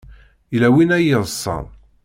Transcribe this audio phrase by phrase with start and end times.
[0.51, 1.65] Yella win ay yeḍsan.